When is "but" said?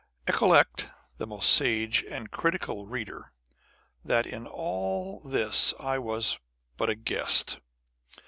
6.75-6.89